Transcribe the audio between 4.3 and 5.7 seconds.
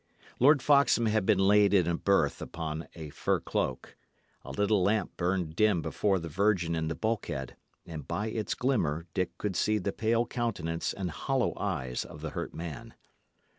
A little lamp burned